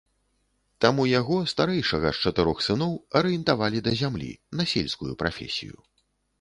[0.85, 5.75] Таму яго, старэйшага з чатырох сыноў, арыентавалі да зямлі, на сельскую прафесію.